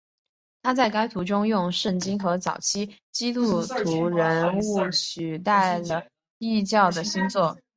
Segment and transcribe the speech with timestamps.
[0.63, 6.05] 他在该图中用圣经和早期基督徒人物取代了
[6.39, 7.57] 异教的星座。